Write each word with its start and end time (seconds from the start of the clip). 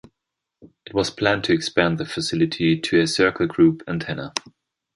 It 0.87 0.95
was 0.95 1.11
planned 1.11 1.43
to 1.43 1.53
expand 1.53 1.99
the 1.99 2.05
facility 2.07 2.75
to 2.75 3.01
a 3.01 3.05
circle 3.05 3.45
group 3.45 3.83
antenna. 3.87 4.33